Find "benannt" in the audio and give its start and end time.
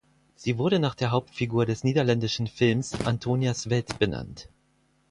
3.99-4.49